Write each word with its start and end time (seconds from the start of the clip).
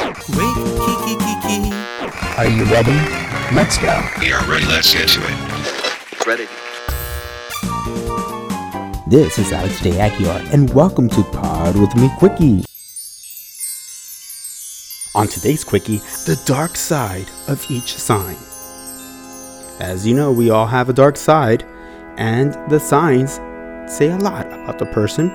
Wait, 0.00 0.16
kiki, 0.24 1.14
kiki. 1.20 1.72
Are 2.38 2.48
you 2.48 2.64
ready? 2.64 2.96
Let's 3.54 3.76
go. 3.76 4.02
We 4.18 4.32
are 4.32 4.42
ready. 4.48 4.64
Let's 4.64 4.94
get 4.94 5.08
to 5.08 5.20
it. 5.22 6.26
Ready. 6.26 6.48
This 9.06 9.38
is 9.38 9.52
Alex 9.52 9.82
J. 9.82 9.90
Aguiar, 9.90 10.50
and 10.54 10.72
welcome 10.72 11.10
to 11.10 11.22
Pod 11.24 11.76
With 11.76 11.94
Me 11.96 12.10
Quickie. 12.18 12.64
On 15.14 15.28
today's 15.28 15.64
Quickie, 15.64 15.98
the 16.24 16.40
dark 16.46 16.76
side 16.76 17.28
of 17.48 17.70
each 17.70 17.94
sign. 17.94 18.36
As 19.80 20.06
you 20.06 20.14
know, 20.14 20.32
we 20.32 20.48
all 20.48 20.66
have 20.66 20.88
a 20.88 20.94
dark 20.94 21.18
side, 21.18 21.62
and 22.16 22.54
the 22.70 22.80
signs 22.80 23.34
say 23.86 24.08
a 24.08 24.16
lot 24.16 24.46
about 24.46 24.78
the 24.78 24.86
person. 24.86 25.30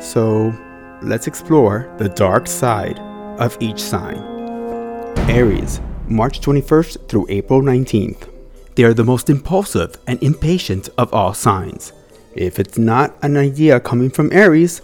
So 0.00 0.54
let's 1.02 1.26
explore 1.26 1.94
the 1.98 2.08
dark 2.08 2.46
side 2.46 2.98
of 3.38 3.56
each 3.60 3.80
sign. 3.80 4.18
Aries, 5.28 5.80
March 6.06 6.40
21st 6.40 7.08
through 7.08 7.26
April 7.28 7.62
19th. 7.62 8.28
They 8.74 8.84
are 8.84 8.94
the 8.94 9.04
most 9.04 9.28
impulsive 9.28 9.96
and 10.06 10.22
impatient 10.22 10.88
of 10.96 11.12
all 11.12 11.34
signs. 11.34 11.92
If 12.34 12.58
it's 12.58 12.78
not 12.78 13.16
an 13.22 13.36
idea 13.36 13.80
coming 13.80 14.10
from 14.10 14.32
Aries, 14.32 14.82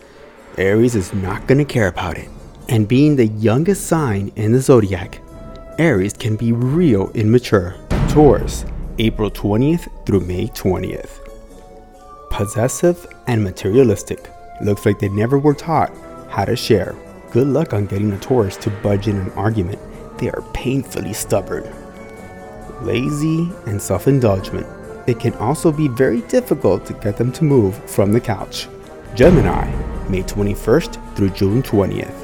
Aries 0.58 0.94
is 0.94 1.12
not 1.14 1.46
going 1.46 1.58
to 1.58 1.64
care 1.64 1.88
about 1.88 2.18
it. 2.18 2.28
And 2.68 2.88
being 2.88 3.16
the 3.16 3.26
youngest 3.26 3.86
sign 3.86 4.32
in 4.36 4.52
the 4.52 4.60
zodiac, 4.60 5.20
Aries 5.78 6.12
can 6.12 6.36
be 6.36 6.52
real 6.52 7.10
immature. 7.12 7.76
Taurus, 8.08 8.64
April 8.98 9.30
20th 9.30 9.88
through 10.06 10.20
May 10.20 10.46
20th. 10.48 11.20
Possessive 12.30 13.06
and 13.26 13.42
materialistic. 13.42 14.30
Looks 14.62 14.86
like 14.86 14.98
they 14.98 15.08
never 15.08 15.38
were 15.38 15.54
taught 15.54 15.92
how 16.28 16.44
to 16.44 16.56
share. 16.56 16.94
Good 17.34 17.48
luck 17.48 17.74
on 17.74 17.86
getting 17.86 18.12
a 18.12 18.18
Taurus 18.20 18.56
to 18.58 18.70
budge 18.70 19.08
in 19.08 19.16
an 19.16 19.32
argument. 19.32 19.80
They 20.18 20.30
are 20.30 20.42
painfully 20.52 21.12
stubborn. 21.12 21.64
Lazy 22.82 23.50
and 23.66 23.82
self 23.82 24.06
indulgent. 24.06 24.64
It 25.08 25.18
can 25.18 25.34
also 25.34 25.72
be 25.72 25.88
very 25.88 26.20
difficult 26.28 26.86
to 26.86 26.92
get 26.92 27.16
them 27.16 27.32
to 27.32 27.42
move 27.42 27.74
from 27.90 28.12
the 28.12 28.20
couch. 28.20 28.68
Gemini, 29.16 29.68
May 30.08 30.22
21st 30.22 31.16
through 31.16 31.30
June 31.30 31.60
20th. 31.60 32.14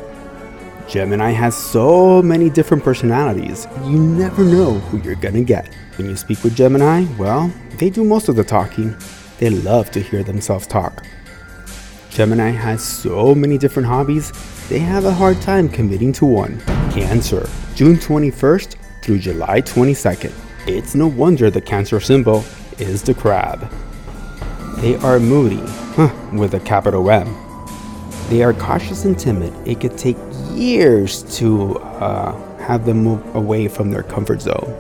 Gemini 0.88 1.32
has 1.32 1.56
so 1.56 2.22
many 2.22 2.48
different 2.48 2.84
personalities, 2.84 3.66
you 3.86 3.98
never 3.98 4.44
know 4.44 4.74
who 4.74 4.98
you're 4.98 5.16
gonna 5.16 5.42
get. 5.42 5.74
When 5.96 6.08
you 6.08 6.14
speak 6.14 6.44
with 6.44 6.54
Gemini, 6.54 7.04
well, 7.18 7.50
they 7.78 7.90
do 7.90 8.04
most 8.04 8.28
of 8.28 8.36
the 8.36 8.44
talking. 8.44 8.96
They 9.40 9.50
love 9.50 9.90
to 9.90 10.00
hear 10.00 10.22
themselves 10.22 10.68
talk. 10.68 11.04
Gemini 12.10 12.50
has 12.50 12.82
so 12.82 13.34
many 13.34 13.56
different 13.56 13.86
hobbies, 13.86 14.32
they 14.68 14.80
have 14.80 15.04
a 15.04 15.12
hard 15.12 15.40
time 15.40 15.68
committing 15.68 16.12
to 16.14 16.26
one. 16.26 16.60
Cancer, 16.90 17.48
June 17.76 17.96
21st 17.96 18.74
through 19.02 19.20
July 19.20 19.62
22nd. 19.62 20.32
It's 20.66 20.96
no 20.96 21.06
wonder 21.06 21.50
the 21.50 21.60
Cancer 21.60 22.00
symbol 22.00 22.44
is 22.78 23.02
the 23.02 23.14
crab. 23.14 23.72
They 24.78 24.96
are 24.96 25.20
moody, 25.20 25.62
huh, 25.94 26.12
with 26.32 26.54
a 26.54 26.60
capital 26.60 27.08
M. 27.10 27.32
They 28.28 28.42
are 28.42 28.54
cautious 28.54 29.04
and 29.04 29.18
timid. 29.18 29.52
It 29.66 29.80
could 29.80 29.96
take 29.96 30.16
years 30.52 31.22
to 31.38 31.78
uh, 31.78 32.32
have 32.58 32.86
them 32.86 33.04
move 33.04 33.34
away 33.36 33.68
from 33.68 33.90
their 33.90 34.02
comfort 34.02 34.42
zone. 34.42 34.76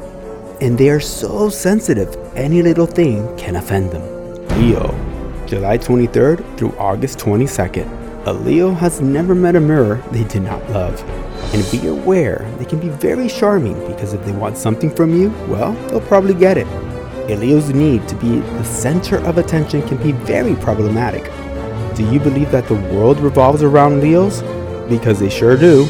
And 0.60 0.76
they 0.76 0.90
are 0.90 1.00
so 1.00 1.48
sensitive, 1.48 2.16
any 2.34 2.60
little 2.60 2.86
thing 2.86 3.36
can 3.36 3.56
offend 3.56 3.92
them. 3.92 4.02
Leo, 4.60 4.92
July 5.50 5.76
23rd 5.76 6.56
through 6.56 6.70
August 6.78 7.18
22nd. 7.18 8.26
A 8.28 8.32
Leo 8.32 8.70
has 8.70 9.00
never 9.00 9.34
met 9.34 9.56
a 9.56 9.60
mirror 9.60 9.96
they 10.12 10.22
did 10.22 10.42
not 10.42 10.62
love. 10.70 11.02
And 11.52 11.68
be 11.72 11.88
aware, 11.88 12.48
they 12.58 12.64
can 12.64 12.78
be 12.78 12.88
very 12.88 13.28
charming 13.28 13.74
because 13.88 14.12
if 14.12 14.24
they 14.24 14.30
want 14.30 14.56
something 14.56 14.94
from 14.94 15.12
you, 15.12 15.30
well, 15.48 15.72
they'll 15.88 16.02
probably 16.02 16.34
get 16.34 16.56
it. 16.56 16.68
A 17.28 17.34
Leo's 17.34 17.70
need 17.70 18.06
to 18.06 18.14
be 18.14 18.38
the 18.38 18.62
center 18.62 19.16
of 19.26 19.38
attention 19.38 19.82
can 19.88 19.96
be 20.00 20.12
very 20.12 20.54
problematic. 20.54 21.24
Do 21.96 22.08
you 22.12 22.20
believe 22.20 22.52
that 22.52 22.68
the 22.68 22.76
world 22.94 23.18
revolves 23.18 23.64
around 23.64 24.00
Leos? 24.00 24.42
Because 24.88 25.18
they 25.18 25.30
sure 25.30 25.56
do. 25.56 25.84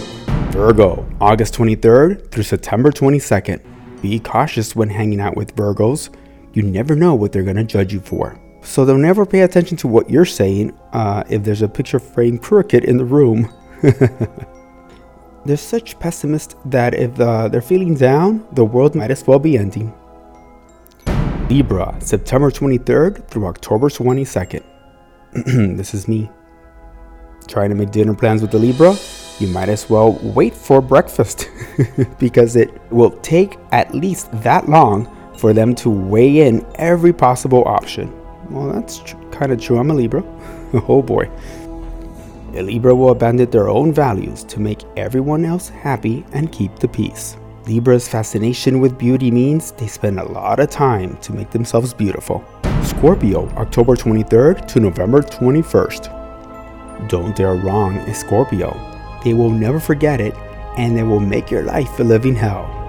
Virgo, 0.52 1.06
August 1.20 1.52
23rd 1.52 2.30
through 2.30 2.44
September 2.44 2.90
22nd. 2.90 3.60
Be 4.00 4.20
cautious 4.20 4.74
when 4.74 4.88
hanging 4.88 5.20
out 5.20 5.36
with 5.36 5.54
Virgos. 5.54 6.08
You 6.54 6.62
never 6.62 6.96
know 6.96 7.14
what 7.14 7.32
they're 7.32 7.42
going 7.42 7.56
to 7.56 7.64
judge 7.64 7.92
you 7.92 8.00
for. 8.00 8.40
So 8.62 8.84
they'll 8.84 8.98
never 8.98 9.25
pay 9.25 9.41
attention 9.41 9.76
to 9.78 9.88
what 9.88 10.10
you're 10.10 10.25
saying 10.25 10.78
uh, 10.93 11.25
if 11.28 11.43
there's 11.43 11.62
a 11.62 11.69
picture 11.69 11.98
frame 11.98 12.38
crooked 12.38 12.84
in 12.84 12.98
the 12.98 13.04
room. 13.04 13.53
they're 15.44 15.56
such 15.56 15.98
pessimists 15.98 16.54
that 16.66 16.94
if 16.94 17.19
uh, 17.19 17.48
they're 17.48 17.62
feeling 17.62 17.94
down, 17.94 18.47
the 18.53 18.65
world 18.65 18.94
might 18.94 19.10
as 19.10 19.26
well 19.26 19.38
be 19.38 19.56
ending. 19.56 19.93
Libra, 21.48 21.97
September 22.00 22.50
23rd 22.50 23.26
through 23.26 23.47
October 23.47 23.88
22nd. 23.88 24.62
this 25.77 25.94
is 25.94 26.06
me. 26.06 26.31
Trying 27.48 27.71
to 27.71 27.75
make 27.75 27.91
dinner 27.91 28.15
plans 28.15 28.42
with 28.42 28.53
the 28.53 28.59
Libra? 28.59 28.94
You 29.41 29.48
might 29.48 29.69
as 29.69 29.88
well 29.88 30.12
wait 30.22 30.54
for 30.54 30.81
breakfast 30.81 31.48
because 32.19 32.56
it 32.56 32.71
will 32.92 33.10
take 33.22 33.56
at 33.72 33.94
least 33.94 34.31
that 34.42 34.69
long 34.69 35.09
for 35.38 35.54
them 35.54 35.75
to 35.77 35.88
weigh 35.88 36.47
in 36.47 36.65
every 36.75 37.12
possible 37.12 37.65
option. 37.66 38.19
Well, 38.50 38.72
that's 38.72 38.98
tr- 38.98 39.16
kind 39.30 39.52
of 39.52 39.60
true. 39.60 39.78
I'm 39.78 39.90
a 39.90 39.94
Libra. 39.94 40.22
oh 40.88 41.02
boy. 41.02 41.30
A 42.54 42.62
Libra 42.62 42.94
will 42.94 43.10
abandon 43.10 43.48
their 43.50 43.68
own 43.68 43.92
values 43.92 44.42
to 44.44 44.60
make 44.60 44.82
everyone 44.96 45.44
else 45.44 45.68
happy 45.68 46.24
and 46.32 46.50
keep 46.50 46.76
the 46.76 46.88
peace. 46.88 47.36
Libra's 47.66 48.08
fascination 48.08 48.80
with 48.80 48.98
beauty 48.98 49.30
means 49.30 49.70
they 49.72 49.86
spend 49.86 50.18
a 50.18 50.24
lot 50.24 50.58
of 50.58 50.68
time 50.70 51.16
to 51.18 51.32
make 51.32 51.50
themselves 51.50 51.94
beautiful. 51.94 52.44
Scorpio, 52.82 53.48
October 53.50 53.94
23rd 53.94 54.66
to 54.66 54.80
November 54.80 55.22
21st. 55.22 57.08
Don't 57.08 57.36
dare 57.36 57.54
wrong 57.54 57.96
a 57.98 58.14
Scorpio. 58.14 58.74
They 59.24 59.34
will 59.34 59.50
never 59.50 59.78
forget 59.78 60.20
it 60.20 60.34
and 60.76 60.96
they 60.96 61.02
will 61.02 61.20
make 61.20 61.50
your 61.50 61.62
life 61.62 62.00
a 62.00 62.02
living 62.02 62.34
hell. 62.34 62.79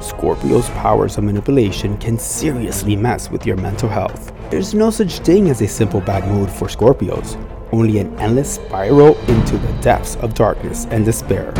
Scorpio's 0.00 0.68
powers 0.70 1.18
of 1.18 1.24
manipulation 1.24 1.96
can 1.98 2.18
seriously 2.18 2.96
mess 2.96 3.30
with 3.30 3.44
your 3.44 3.56
mental 3.56 3.88
health. 3.88 4.32
There's 4.50 4.74
no 4.74 4.90
such 4.90 5.18
thing 5.18 5.50
as 5.50 5.60
a 5.60 5.68
simple 5.68 6.00
bad 6.00 6.26
mood 6.26 6.50
for 6.50 6.68
Scorpios, 6.68 7.36
only 7.70 7.98
an 7.98 8.18
endless 8.18 8.54
spiral 8.54 9.16
into 9.28 9.58
the 9.58 9.72
depths 9.82 10.16
of 10.16 10.34
darkness 10.34 10.86
and 10.90 11.04
despair. 11.04 11.52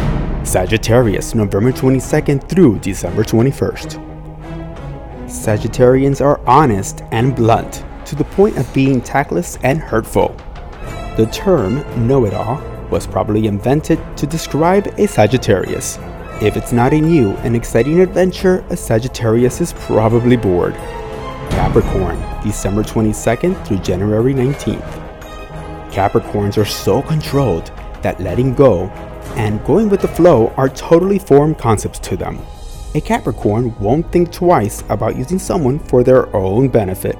Sagittarius, 0.43 1.34
November 1.34 1.71
22nd 1.71 2.49
through 2.49 2.78
December 2.78 3.23
21st. 3.23 4.06
Sagittarians 5.27 6.21
are 6.21 6.41
honest 6.47 7.03
and 7.12 7.37
blunt, 7.37 7.84
to 8.07 8.17
the 8.17 8.25
point 8.25 8.57
of 8.57 8.72
being 8.72 9.01
tactless 9.01 9.59
and 9.62 9.78
hurtful. 9.78 10.34
The 11.17 11.27
term 11.27 11.84
know 12.09 12.25
it 12.25 12.33
all 12.33 12.61
was 12.91 13.07
probably 13.07 13.47
invented 13.47 14.01
to 14.17 14.27
describe 14.27 14.87
a 14.99 15.07
Sagittarius. 15.07 15.99
If 16.43 16.56
it's 16.56 16.73
not 16.73 16.95
a 16.95 17.01
new 17.01 17.33
and 17.45 17.55
exciting 17.55 18.01
adventure, 18.01 18.65
a 18.71 18.77
Sagittarius 18.77 19.61
is 19.61 19.75
probably 19.75 20.39
bored. 20.39 20.73
Capricorn, 21.51 22.19
December 22.43 22.83
22nd 22.83 23.67
through 23.67 23.81
January 23.81 24.33
19th. 24.33 24.81
Capricorns 25.93 26.56
are 26.56 26.65
so 26.65 27.03
controlled 27.03 27.71
that 28.01 28.19
letting 28.21 28.55
go 28.55 28.87
and 29.37 29.62
going 29.67 29.91
with 29.91 30.01
the 30.01 30.09
flow 30.09 30.49
are 30.56 30.71
totally 30.71 31.19
foreign 31.19 31.55
concepts 31.55 31.99
to 31.99 32.17
them. 32.17 32.39
A 32.95 33.03
Capricorn 33.03 33.78
won't 33.78 34.11
think 34.11 34.33
twice 34.33 34.83
about 34.89 35.17
using 35.17 35.39
someone 35.39 35.78
for 35.78 36.03
their 36.03 36.34
own 36.34 36.69
benefit. 36.69 37.19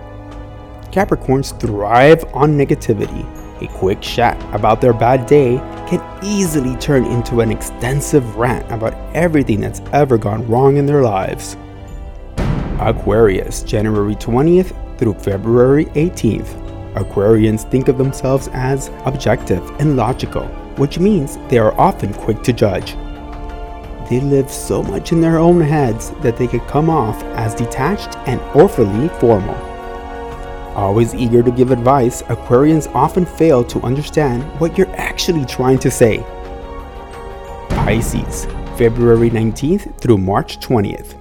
Capricorns 0.93 1.61
thrive 1.61 2.25
on 2.33 2.57
negativity. 2.57 3.27
A 3.63 3.69
quick 3.77 4.01
chat 4.01 4.43
about 4.55 4.81
their 4.81 4.95
bad 4.95 5.27
day 5.27 5.59
can 5.91 6.25
easily 6.25 6.77
turn 6.77 7.05
into 7.05 7.41
an 7.41 7.51
extensive 7.51 8.37
rant 8.37 8.71
about 8.71 8.95
everything 9.15 9.61
that's 9.61 9.81
ever 9.93 10.17
gone 10.17 10.47
wrong 10.47 10.77
in 10.77 10.87
their 10.87 11.03
lives. 11.03 11.57
Aquarius, 12.79 13.65
January 13.65 14.15
20th 14.15 14.99
through 14.99 15.15
February 15.15 15.87
18th. 15.87 16.95
Aquarians 16.95 17.69
think 17.71 17.89
of 17.89 17.99
themselves 17.99 18.49
as 18.53 18.93
objective 19.05 19.69
and 19.81 19.97
logical, 19.97 20.47
which 20.77 21.01
means 21.01 21.39
they 21.49 21.59
are 21.59 21.79
often 21.79 22.15
quick 22.15 22.41
to 22.45 22.53
judge. 22.53 22.95
They 24.09 24.21
live 24.21 24.49
so 24.49 24.85
much 24.85 25.11
in 25.11 25.21
their 25.21 25.39
own 25.39 25.61
heads 25.61 26.11
that 26.23 26.37
they 26.37 26.47
could 26.47 26.67
come 26.69 26.89
off 26.89 27.21
as 27.35 27.55
detached 27.55 28.17
and 28.29 28.41
awfully 28.55 29.09
formal. 29.19 29.70
Always 30.81 31.15
eager 31.15 31.43
to 31.43 31.51
give 31.51 31.73
advice, 31.73 32.23
Aquarians 32.23 32.91
often 32.95 33.27
fail 33.27 33.63
to 33.65 33.83
understand 33.83 34.43
what 34.59 34.79
you're 34.79 34.97
actually 34.97 35.45
trying 35.45 35.79
to 35.79 35.91
say. 35.91 36.25
Pisces, 37.69 38.47
February 38.79 39.29
19th 39.29 40.01
through 40.01 40.17
March 40.17 40.59
20th. 40.61 41.19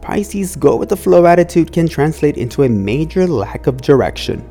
Pisces' 0.00 0.56
go 0.56 0.76
with 0.76 0.88
the 0.88 0.96
flow 0.96 1.26
attitude 1.26 1.72
can 1.72 1.86
translate 1.86 2.38
into 2.38 2.62
a 2.62 2.68
major 2.70 3.26
lack 3.26 3.66
of 3.66 3.82
direction. 3.82 4.42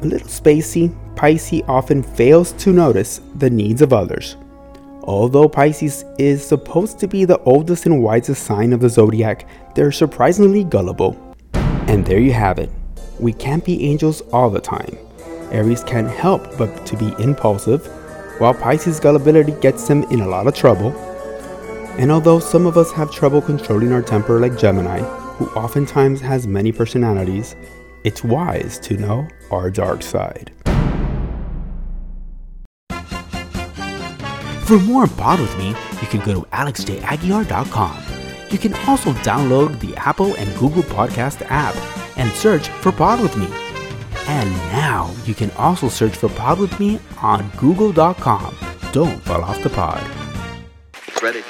A 0.00 0.06
little 0.06 0.28
spacey, 0.28 0.90
Pisces 1.14 1.60
often 1.68 2.02
fails 2.02 2.52
to 2.52 2.72
notice 2.72 3.20
the 3.34 3.50
needs 3.50 3.82
of 3.82 3.92
others. 3.92 4.38
Although 5.02 5.50
Pisces 5.50 6.06
is 6.18 6.42
supposed 6.42 6.98
to 7.00 7.06
be 7.06 7.26
the 7.26 7.40
oldest 7.40 7.84
and 7.84 8.02
wisest 8.02 8.44
sign 8.46 8.72
of 8.72 8.80
the 8.80 8.88
zodiac, 8.88 9.46
they're 9.74 9.92
surprisingly 9.92 10.64
gullible. 10.64 11.18
And 11.52 12.06
there 12.06 12.18
you 12.18 12.32
have 12.32 12.58
it. 12.58 12.70
We 13.22 13.32
can't 13.32 13.64
be 13.64 13.84
angels 13.84 14.20
all 14.32 14.50
the 14.50 14.60
time. 14.60 14.98
Aries 15.52 15.84
can't 15.84 16.10
help 16.10 16.58
but 16.58 16.84
to 16.86 16.96
be 16.96 17.14
impulsive, 17.20 17.86
while 18.38 18.52
Pisces' 18.52 18.98
gullibility 18.98 19.52
gets 19.60 19.86
them 19.86 20.02
in 20.10 20.22
a 20.22 20.26
lot 20.26 20.48
of 20.48 20.56
trouble. 20.56 20.90
And 21.98 22.10
although 22.10 22.40
some 22.40 22.66
of 22.66 22.76
us 22.76 22.90
have 22.90 23.12
trouble 23.12 23.40
controlling 23.40 23.92
our 23.92 24.02
temper 24.02 24.40
like 24.40 24.58
Gemini, 24.58 24.98
who 25.36 25.46
oftentimes 25.50 26.20
has 26.20 26.48
many 26.48 26.72
personalities, 26.72 27.54
it's 28.02 28.24
wise 28.24 28.80
to 28.80 28.96
know 28.96 29.28
our 29.52 29.70
dark 29.70 30.02
side. 30.02 30.50
For 34.66 34.80
more 34.80 35.06
Pod 35.06 35.38
With 35.38 35.56
Me, 35.58 35.68
you 35.68 36.08
can 36.08 36.18
go 36.26 36.34
to 36.34 36.40
alexjaguiar.com. 36.48 38.02
You 38.50 38.58
can 38.58 38.74
also 38.88 39.12
download 39.22 39.78
the 39.78 39.94
Apple 39.96 40.34
and 40.34 40.52
Google 40.58 40.82
Podcast 40.82 41.46
app 41.48 41.76
and 42.16 42.32
search 42.32 42.68
for 42.68 42.92
Pod 42.92 43.20
With 43.20 43.36
Me. 43.36 43.48
And 44.26 44.50
now 44.72 45.12
you 45.24 45.34
can 45.34 45.50
also 45.52 45.88
search 45.88 46.16
for 46.16 46.28
Pod 46.28 46.58
With 46.58 46.78
Me 46.78 47.00
on 47.20 47.50
google.com. 47.58 48.56
Don't 48.92 49.20
fall 49.22 49.42
off 49.42 49.62
the 49.62 49.70
pod. 49.70 50.02
Ready. 51.22 51.42